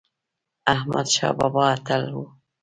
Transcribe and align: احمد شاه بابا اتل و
احمد 0.73 1.07
شاه 1.15 1.33
بابا 1.39 1.61
اتل 1.73 2.03
و 2.13 2.21